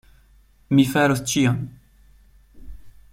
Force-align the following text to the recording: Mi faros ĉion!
Mi 0.79 0.85
faros 0.93 1.21
ĉion! 1.33 1.61